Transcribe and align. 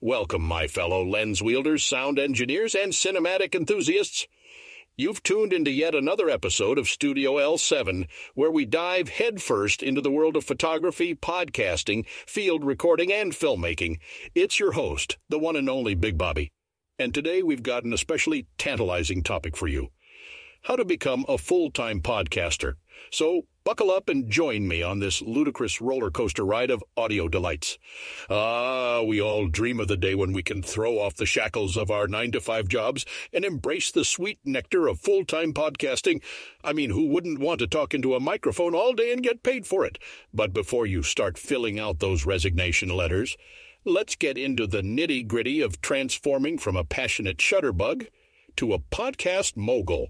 Welcome, 0.00 0.42
my 0.42 0.68
fellow 0.68 1.04
lens 1.04 1.42
wielders, 1.42 1.84
sound 1.84 2.20
engineers, 2.20 2.76
and 2.76 2.92
cinematic 2.92 3.52
enthusiasts. 3.52 4.28
You've 4.96 5.24
tuned 5.24 5.52
into 5.52 5.72
yet 5.72 5.92
another 5.92 6.30
episode 6.30 6.78
of 6.78 6.86
Studio 6.86 7.34
L7, 7.34 8.06
where 8.36 8.52
we 8.52 8.64
dive 8.64 9.08
headfirst 9.08 9.82
into 9.82 10.00
the 10.00 10.12
world 10.12 10.36
of 10.36 10.44
photography, 10.44 11.16
podcasting, 11.16 12.06
field 12.06 12.64
recording, 12.64 13.12
and 13.12 13.32
filmmaking. 13.32 13.98
It's 14.36 14.60
your 14.60 14.70
host, 14.70 15.18
the 15.28 15.38
one 15.40 15.56
and 15.56 15.68
only 15.68 15.96
Big 15.96 16.16
Bobby. 16.16 16.52
And 16.96 17.12
today 17.12 17.42
we've 17.42 17.64
got 17.64 17.82
an 17.82 17.92
especially 17.92 18.46
tantalizing 18.56 19.24
topic 19.24 19.56
for 19.56 19.66
you 19.66 19.88
how 20.62 20.76
to 20.76 20.84
become 20.84 21.24
a 21.28 21.38
full 21.38 21.70
time 21.70 22.00
podcaster. 22.00 22.74
So 23.10 23.46
buckle 23.68 23.90
up 23.90 24.08
and 24.08 24.30
join 24.30 24.66
me 24.66 24.82
on 24.82 24.98
this 24.98 25.20
ludicrous 25.20 25.78
roller 25.78 26.10
coaster 26.10 26.42
ride 26.42 26.70
of 26.70 26.82
audio 26.96 27.28
delights. 27.28 27.76
Ah, 28.30 29.02
we 29.02 29.20
all 29.20 29.46
dream 29.46 29.78
of 29.78 29.88
the 29.88 29.96
day 29.98 30.14
when 30.14 30.32
we 30.32 30.42
can 30.42 30.62
throw 30.62 30.98
off 30.98 31.16
the 31.16 31.26
shackles 31.26 31.76
of 31.76 31.90
our 31.90 32.08
nine 32.08 32.32
to 32.32 32.40
five 32.40 32.66
jobs 32.66 33.04
and 33.30 33.44
embrace 33.44 33.90
the 33.90 34.06
sweet 34.06 34.38
nectar 34.42 34.88
of 34.88 34.98
full 34.98 35.22
time 35.22 35.52
podcasting. 35.52 36.22
I 36.64 36.72
mean, 36.72 36.88
who 36.88 37.08
wouldn't 37.08 37.40
want 37.40 37.58
to 37.58 37.66
talk 37.66 37.92
into 37.92 38.14
a 38.14 38.20
microphone 38.20 38.74
all 38.74 38.94
day 38.94 39.12
and 39.12 39.22
get 39.22 39.42
paid 39.42 39.66
for 39.66 39.84
it? 39.84 39.98
But 40.32 40.54
before 40.54 40.86
you 40.86 41.02
start 41.02 41.36
filling 41.36 41.78
out 41.78 41.98
those 41.98 42.24
resignation 42.24 42.88
letters, 42.88 43.36
let's 43.84 44.16
get 44.16 44.38
into 44.38 44.66
the 44.66 44.80
nitty 44.80 45.28
gritty 45.28 45.60
of 45.60 45.82
transforming 45.82 46.56
from 46.56 46.74
a 46.74 46.84
passionate 46.84 47.36
shutterbug 47.36 48.06
to 48.56 48.72
a 48.72 48.78
podcast 48.78 49.58
mogul. 49.58 50.08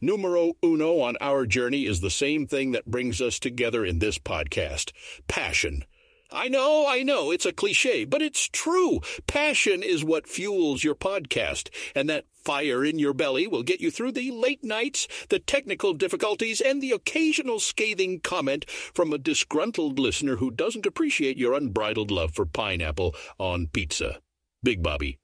Numero 0.00 0.54
uno 0.62 1.00
on 1.00 1.16
our 1.20 1.46
journey 1.46 1.86
is 1.86 2.00
the 2.00 2.10
same 2.10 2.46
thing 2.46 2.72
that 2.72 2.90
brings 2.90 3.20
us 3.20 3.38
together 3.38 3.84
in 3.84 3.98
this 3.98 4.18
podcast 4.18 4.92
passion. 5.28 5.84
I 6.32 6.46
know, 6.46 6.86
I 6.86 7.02
know, 7.02 7.32
it's 7.32 7.46
a 7.46 7.52
cliche, 7.52 8.04
but 8.04 8.22
it's 8.22 8.48
true. 8.48 9.00
Passion 9.26 9.82
is 9.82 10.04
what 10.04 10.28
fuels 10.28 10.84
your 10.84 10.94
podcast, 10.94 11.70
and 11.92 12.08
that 12.08 12.26
fire 12.32 12.84
in 12.84 13.00
your 13.00 13.12
belly 13.12 13.48
will 13.48 13.64
get 13.64 13.80
you 13.80 13.90
through 13.90 14.12
the 14.12 14.30
late 14.30 14.62
nights, 14.62 15.08
the 15.28 15.40
technical 15.40 15.92
difficulties, 15.92 16.60
and 16.60 16.80
the 16.80 16.92
occasional 16.92 17.58
scathing 17.58 18.20
comment 18.20 18.68
from 18.70 19.12
a 19.12 19.18
disgruntled 19.18 19.98
listener 19.98 20.36
who 20.36 20.52
doesn't 20.52 20.86
appreciate 20.86 21.36
your 21.36 21.54
unbridled 21.54 22.12
love 22.12 22.32
for 22.32 22.46
pineapple 22.46 23.14
on 23.38 23.66
pizza. 23.66 24.20
Big 24.62 24.82
Bobby. 24.84 25.18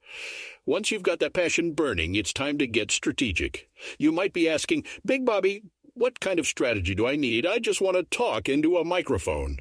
Once 0.68 0.90
you've 0.90 1.04
got 1.04 1.20
that 1.20 1.32
passion 1.32 1.70
burning, 1.70 2.16
it's 2.16 2.32
time 2.32 2.58
to 2.58 2.66
get 2.66 2.90
strategic. 2.90 3.70
You 4.00 4.10
might 4.10 4.32
be 4.32 4.48
asking, 4.48 4.82
Big 5.04 5.24
Bobby, 5.24 5.62
what 5.94 6.18
kind 6.18 6.40
of 6.40 6.46
strategy 6.46 6.92
do 6.92 7.06
I 7.06 7.14
need? 7.14 7.46
I 7.46 7.60
just 7.60 7.80
want 7.80 7.96
to 7.96 8.02
talk 8.02 8.48
into 8.48 8.76
a 8.76 8.84
microphone. 8.84 9.58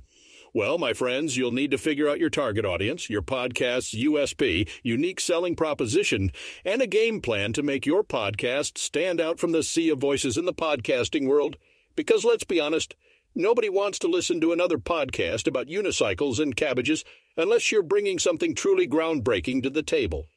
Well, 0.51 0.79
my 0.79 0.93
friends, 0.93 1.37
you'll 1.37 1.51
need 1.51 1.69
to 1.71 1.77
figure 1.77 2.09
out 2.09 2.17
your 2.17 2.31
target 2.31 2.65
audience, 2.65 3.07
your 3.07 3.21
podcast's 3.21 3.93
USP, 3.93 4.67
unique 4.81 5.19
selling 5.19 5.55
proposition, 5.55 6.31
and 6.65 6.81
a 6.81 6.87
game 6.87 7.21
plan 7.21 7.53
to 7.53 7.61
make 7.61 7.85
your 7.85 8.03
podcast 8.03 8.79
stand 8.79 9.21
out 9.21 9.39
from 9.39 9.51
the 9.51 9.61
sea 9.61 9.89
of 9.89 9.99
voices 9.99 10.39
in 10.39 10.45
the 10.45 10.53
podcasting 10.53 11.27
world. 11.27 11.57
Because 11.95 12.25
let's 12.25 12.45
be 12.45 12.59
honest, 12.59 12.95
nobody 13.35 13.69
wants 13.69 13.99
to 13.99 14.07
listen 14.07 14.41
to 14.41 14.53
another 14.53 14.79
podcast 14.79 15.45
about 15.45 15.67
unicycles 15.67 16.39
and 16.39 16.55
cabbages 16.55 17.05
unless 17.37 17.71
you're 17.71 17.83
bringing 17.83 18.17
something 18.17 18.55
truly 18.55 18.87
groundbreaking 18.87 19.61
to 19.61 19.69
the 19.69 19.83
table. 19.83 20.29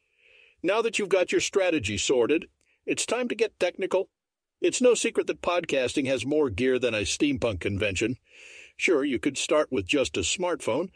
Now 0.61 0.81
that 0.81 0.99
you've 0.99 1.09
got 1.09 1.31
your 1.31 1.39
strategy 1.39 1.97
sorted, 1.97 2.47
it's 2.85 3.05
time 3.05 3.29
to 3.29 3.35
get 3.35 3.59
technical. 3.59 4.09
It's 4.59 4.81
no 4.81 4.93
secret 4.93 5.27
that 5.27 5.41
podcasting 5.41 6.05
has 6.07 6.25
more 6.25 6.49
gear 6.49 6.77
than 6.77 6.93
a 6.93 7.03
steampunk 7.03 7.61
convention. 7.61 8.17
Sure, 8.75 9.05
you 9.05 9.19
could 9.19 9.37
start 9.37 9.71
with 9.71 9.87
just 9.87 10.17
a 10.17 10.21
smartphone, 10.21 10.89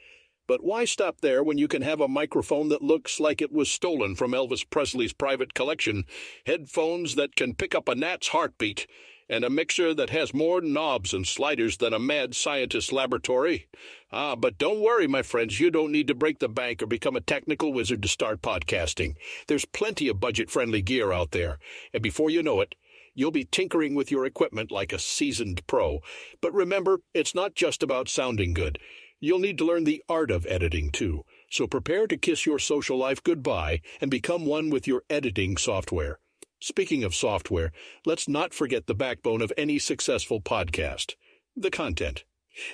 but 0.47 0.64
why 0.64 0.83
stop 0.83 1.22
there 1.22 1.42
when 1.42 1.58
you 1.58 1.70
can 1.70 1.81
have 1.81 2.02
a 2.02 2.09
microphone 2.09 2.67
that 2.70 2.81
looks 2.81 3.22
like 3.22 3.42
it 3.42 3.53
was 3.53 3.72
stolen 3.72 4.16
from 4.16 4.31
Elvis 4.31 4.70
Presley's 4.70 5.14
private 5.14 5.53
collection, 5.53 6.03
headphones 6.45 7.16
that 7.16 7.38
can 7.38 7.55
pick 7.55 7.73
up 7.73 7.88
a 7.88 7.95
gnat's 7.95 8.30
heartbeat, 8.30 8.86
and 9.30 9.44
a 9.44 9.50
mixer 9.50 9.94
that 9.94 10.10
has 10.10 10.34
more 10.34 10.62
knobs 10.62 11.14
and 11.14 11.26
sliders 11.26 11.78
than 11.78 11.94
a 11.94 12.00
mad 12.00 12.36
scientist's 12.36 12.92
laboratory. 12.92 13.67
Ah, 14.11 14.36
but 14.36 14.58
don't 14.58 14.82
worry, 14.82 15.08
my 15.08 15.22
friends, 15.22 15.60
you 15.60 15.72
don't 15.72 15.92
need 15.92 16.08
to 16.08 16.16
break 16.16 16.39
the 16.39 16.50
bank 16.50 16.82
or 16.82 16.88
become 16.88 17.16
a 17.16 17.22
technical 17.22 17.73
wizard 17.73 18.02
to 18.02 18.08
start 18.08 18.42
podcasting. 18.42 19.16
There's 19.48 19.66
plenty 19.66 20.08
of 20.08 20.20
budget 20.20 20.50
friendly 20.50 20.82
gear 20.82 21.12
out 21.12 21.32
there, 21.32 21.60
and 21.94 22.04
before 22.04 22.30
you 22.30 22.44
know 22.44 22.62
it, 22.62 22.76
you'll 23.16 23.32
be 23.32 23.45
tinkering 23.45 23.95
with 23.95 24.12
your 24.12 24.26
equipment 24.26 24.72
like 24.72 24.94
a 24.94 25.00
seasoned 25.00 25.66
pro. 25.67 26.00
But 26.42 26.54
remember, 26.54 27.00
it's 27.14 27.36
not 27.36 27.56
just 27.56 27.83
about 27.83 28.10
sounding 28.10 28.54
good. 28.54 28.80
You'll 29.20 29.39
need 29.39 29.58
to 29.60 29.66
learn 29.66 29.86
the 29.86 30.04
art 30.10 30.32
of 30.32 30.45
editing, 30.48 30.92
too. 30.92 31.23
So 31.50 31.67
prepare 31.67 32.08
to 32.08 32.17
kiss 32.17 32.45
your 32.45 32.60
social 32.60 32.98
life 32.98 33.23
goodbye 33.23 33.82
and 34.02 34.12
become 34.12 34.45
one 34.45 34.70
with 34.70 34.88
your 34.88 35.04
editing 35.10 35.56
software. 35.56 36.20
Speaking 36.66 37.04
of 37.04 37.14
software, 37.14 37.74
let's 38.06 38.26
not 38.26 38.54
forget 38.54 38.88
the 38.88 38.96
backbone 38.96 39.42
of 39.42 39.52
any 39.58 39.78
successful 39.80 40.40
podcast 40.40 41.16
the 41.58 41.70
content. 41.70 42.24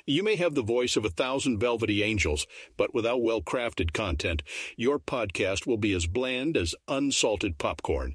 You 0.06 0.22
may 0.22 0.36
have 0.36 0.54
the 0.54 0.62
voice 0.62 0.96
of 0.96 1.06
a 1.06 1.10
thousand 1.10 1.58
velvety 1.58 2.04
angels, 2.04 2.46
but 2.78 2.94
without 2.94 3.24
well 3.24 3.42
crafted 3.42 3.92
content, 3.92 4.44
your 4.78 5.00
podcast 5.00 5.66
will 5.66 5.78
be 5.78 5.92
as 5.94 6.06
bland 6.06 6.56
as 6.56 6.76
unsalted 6.88 7.58
popcorn. 7.58 8.14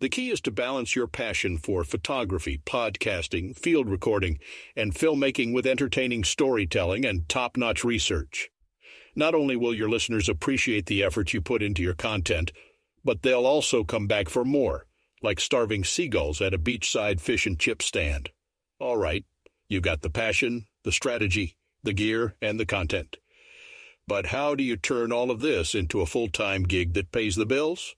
The 0.00 0.08
key 0.08 0.30
is 0.30 0.40
to 0.40 0.50
balance 0.50 0.96
your 0.96 1.06
passion 1.06 1.58
for 1.58 1.84
photography, 1.84 2.62
podcasting, 2.64 3.54
field 3.54 3.90
recording, 3.90 4.38
and 4.74 4.94
filmmaking 4.94 5.52
with 5.52 5.66
entertaining 5.66 6.24
storytelling 6.24 7.04
and 7.04 7.28
top 7.28 7.58
notch 7.58 7.84
research. 7.84 8.48
Not 9.14 9.34
only 9.34 9.54
will 9.54 9.74
your 9.74 9.90
listeners 9.90 10.30
appreciate 10.30 10.86
the 10.86 11.02
effort 11.02 11.34
you 11.34 11.42
put 11.42 11.62
into 11.62 11.82
your 11.82 11.92
content, 11.92 12.52
but 13.04 13.20
they'll 13.20 13.44
also 13.44 13.84
come 13.84 14.06
back 14.06 14.30
for 14.30 14.46
more 14.46 14.86
like 15.24 15.40
starving 15.40 15.82
seagulls 15.82 16.42
at 16.42 16.52
a 16.52 16.58
beachside 16.58 17.18
fish 17.18 17.46
and 17.46 17.58
chip 17.58 17.82
stand. 17.82 18.30
All 18.78 18.98
right, 18.98 19.24
you've 19.68 19.82
got 19.82 20.02
the 20.02 20.10
passion, 20.10 20.66
the 20.84 20.92
strategy, 20.92 21.56
the 21.82 21.94
gear, 21.94 22.36
and 22.42 22.60
the 22.60 22.66
content. 22.66 23.16
But 24.06 24.26
how 24.26 24.54
do 24.54 24.62
you 24.62 24.76
turn 24.76 25.12
all 25.12 25.30
of 25.30 25.40
this 25.40 25.74
into 25.74 26.02
a 26.02 26.06
full 26.06 26.28
time 26.28 26.64
gig 26.64 26.92
that 26.92 27.10
pays 27.10 27.36
the 27.36 27.46
bills? 27.46 27.96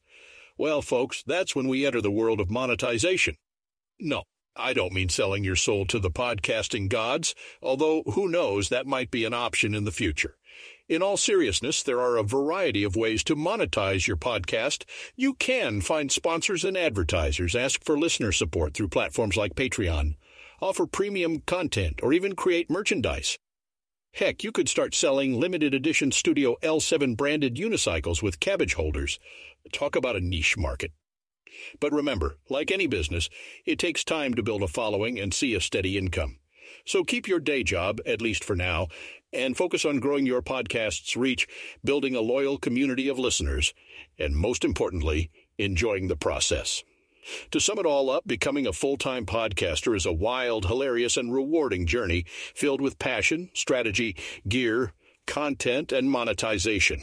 Well, 0.57 0.81
folks, 0.83 1.25
that's 1.27 1.57
when 1.57 1.67
we 1.67 1.85
enter 1.85 2.01
the 2.01 2.13
world 2.13 2.41
of 2.41 2.49
monetization. 2.49 3.37
No, 3.99 4.23
I 4.55 4.73
don't 4.73 4.93
mean 4.93 5.09
selling 5.09 5.43
your 5.43 5.57
soul 5.57 5.85
to 5.87 5.99
the 5.99 6.11
podcasting 6.11 6.89
gods, 6.89 7.35
although 7.61 8.05
who 8.05 8.29
knows, 8.29 8.69
that 8.69 8.87
might 8.87 9.11
be 9.11 9.25
an 9.25 9.35
option 9.35 9.75
in 9.75 9.85
the 9.85 9.91
future. 9.91 10.37
In 10.89 11.03
all 11.03 11.17
seriousness, 11.17 11.83
there 11.83 12.01
are 12.01 12.17
a 12.17 12.23
variety 12.23 12.85
of 12.85 12.95
ways 12.95 13.25
to 13.25 13.35
monetize 13.35 14.07
your 14.07 14.17
podcast. 14.17 14.85
You 15.17 15.35
can 15.35 15.81
find 15.81 16.13
sponsors 16.13 16.65
and 16.65 16.77
advertisers, 16.77 17.57
ask 17.57 17.83
for 17.83 17.99
listener 17.99 18.31
support 18.31 18.73
through 18.73 18.91
platforms 18.91 19.37
like 19.37 19.57
Patreon, 19.57 20.15
offer 20.61 20.87
premium 20.87 21.41
content, 21.41 21.99
or 22.05 22.13
even 22.13 22.37
create 22.37 22.71
merchandise. 22.71 23.37
Heck, 24.15 24.45
you 24.45 24.53
could 24.53 24.69
start 24.69 24.95
selling 24.95 25.41
limited 25.41 25.75
edition 25.75 26.13
Studio 26.13 26.55
L7 26.63 27.17
branded 27.17 27.57
unicycles 27.57 28.23
with 28.23 28.39
cabbage 28.39 28.75
holders. 28.75 29.19
Talk 29.73 29.97
about 29.97 30.15
a 30.15 30.21
niche 30.21 30.57
market. 30.57 30.93
But 31.81 31.93
remember, 31.93 32.39
like 32.49 32.71
any 32.71 32.87
business, 32.87 33.29
it 33.65 33.81
takes 33.81 34.05
time 34.05 34.35
to 34.35 34.43
build 34.43 34.63
a 34.63 34.69
following 34.69 35.19
and 35.19 35.35
see 35.35 35.53
a 35.55 35.61
steady 35.61 35.99
income. 35.99 36.39
So 36.87 37.03
keep 37.03 37.27
your 37.27 37.41
day 37.41 37.63
job, 37.65 38.01
at 38.07 38.23
least 38.23 38.45
for 38.45 38.57
now, 38.57 38.89
and 39.33 39.57
focus 39.57 39.85
on 39.85 39.99
growing 39.99 40.25
your 40.25 40.41
podcast's 40.41 41.17
reach, 41.17 41.49
building 41.85 42.15
a 42.15 42.21
loyal 42.21 42.59
community 42.59 43.09
of 43.09 43.19
listeners, 43.19 43.75
and 44.19 44.37
most 44.37 44.65
importantly, 44.65 45.31
enjoying 45.59 46.09
the 46.09 46.17
process. 46.17 46.85
To 47.51 47.59
sum 47.59 47.81
it 47.81 47.87
all 47.87 48.09
up, 48.09 48.27
becoming 48.27 48.69
a 48.69 48.73
full 48.73 48.97
time 48.97 49.27
podcaster 49.27 49.97
is 49.97 50.07
a 50.07 50.13
wild, 50.13 50.67
hilarious, 50.67 51.17
and 51.17 51.35
rewarding 51.35 51.87
journey 51.87 52.25
filled 52.55 52.81
with 52.81 53.01
passion, 53.01 53.51
strategy, 53.53 54.17
gear, 54.49 54.93
content, 55.27 55.91
and 55.91 56.09
monetization. 56.09 57.03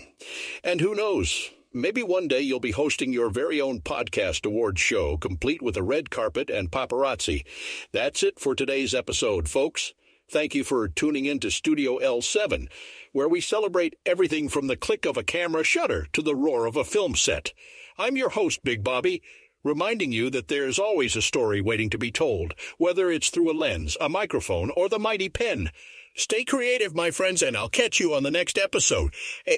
And 0.63 0.79
who 0.79 0.95
knows? 0.95 1.51
Maybe 1.75 2.03
one 2.03 2.28
day 2.28 2.41
you'll 2.41 2.59
be 2.59 2.70
hosting 2.70 3.11
your 3.11 3.31
very 3.31 3.59
own 3.59 3.81
podcast 3.81 4.46
award 4.46 4.78
show, 4.78 5.17
complete 5.17 5.59
with 5.59 5.75
a 5.75 5.81
red 5.81 6.11
carpet 6.11 6.52
and 6.52 6.70
paparazzi. 6.70 7.43
That's 7.91 8.22
it 8.22 8.40
for 8.40 8.53
today's 8.53 8.93
episode, 8.93 9.49
folks. 9.49 9.96
Thank 10.29 10.53
you 10.53 10.64
for 10.64 10.87
tuning 10.87 11.25
in 11.25 11.40
to 11.40 11.49
Studio 11.49 11.97
L7, 11.97 12.67
where 13.11 13.28
we 13.28 13.41
celebrate 13.41 13.97
everything 14.05 14.49
from 14.49 14.67
the 14.67 14.78
click 14.78 15.08
of 15.08 15.17
a 15.17 15.23
camera 15.23 15.64
shutter 15.64 16.05
to 16.14 16.22
the 16.22 16.35
roar 16.35 16.67
of 16.67 16.75
a 16.75 16.84
film 16.84 17.16
set. 17.16 17.53
I'm 17.97 18.17
your 18.17 18.29
host, 18.29 18.64
Big 18.64 18.84
Bobby, 18.84 19.23
reminding 19.64 20.11
you 20.11 20.29
that 20.29 20.49
there's 20.49 20.78
always 20.78 21.16
a 21.16 21.23
story 21.23 21.59
waiting 21.59 21.90
to 21.90 21.97
be 21.97 22.11
told, 22.11 22.53
whether 22.78 23.09
it's 23.09 23.31
through 23.31 23.52
a 23.52 23.58
lens, 23.58 23.97
a 23.99 24.09
microphone, 24.09 24.70
or 24.78 24.90
the 24.90 24.99
mighty 24.99 25.28
pen. 25.28 25.72
Stay 26.16 26.43
creative, 26.43 26.93
my 26.93 27.09
friends, 27.09 27.41
and 27.41 27.58
I'll 27.58 27.70
catch 27.70 27.99
you 27.99 28.14
on 28.14 28.22
the 28.22 28.29
next 28.29 28.59
episode. 28.59 29.16
Eh, 29.47 29.58